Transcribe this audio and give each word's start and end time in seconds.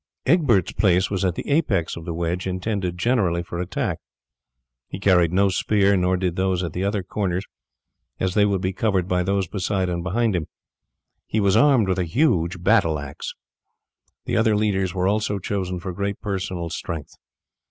Egbert's 0.25 0.71
place 0.71 1.11
was 1.11 1.23
at 1.23 1.35
the 1.35 1.47
apex 1.47 1.95
of 1.95 2.05
the 2.05 2.13
wedge 2.15 2.47
intended 2.47 2.97
generally 2.97 3.43
for 3.43 3.59
attack. 3.59 3.99
He 4.87 4.99
carried 4.99 5.31
no 5.31 5.49
spear, 5.49 5.95
nor 5.95 6.17
did 6.17 6.35
those 6.35 6.63
at 6.63 6.73
the 6.73 6.83
other 6.83 7.03
corners, 7.03 7.45
as 8.19 8.33
they 8.33 8.43
would 8.43 8.61
be 8.61 8.73
covered 8.73 9.07
by 9.07 9.21
those 9.21 9.47
beside 9.47 9.89
and 9.89 10.01
behind 10.01 10.33
them; 10.33 10.47
he 11.27 11.39
was 11.39 11.55
armed 11.55 11.87
with 11.87 11.99
a 11.99 12.03
huge 12.05 12.63
battle 12.63 12.97
axe. 12.97 13.35
The 14.25 14.37
other 14.37 14.55
leaders 14.55 14.91
were 14.95 15.07
also 15.07 15.37
chosen 15.37 15.79
for 15.79 15.93
great 15.93 16.19
personal 16.19 16.71
strength. 16.71 17.13